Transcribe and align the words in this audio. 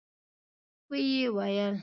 ويې 0.89 1.23
ويل: 1.35 1.75